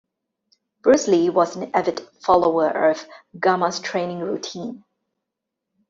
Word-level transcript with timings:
Bruce 0.81 1.07
Lee 1.07 1.29
was 1.29 1.55
an 1.55 1.69
avid 1.75 1.99
follower 2.21 2.89
of 2.89 3.05
Gama's 3.39 3.79
training 3.79 4.21
routine. 4.21 4.83